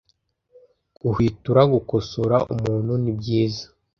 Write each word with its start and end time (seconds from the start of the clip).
Guhwitura 1.01 1.61
Gukosora 1.73 2.37
umuntu 2.53 2.93
ni 3.01 3.11
byiza 3.19 3.65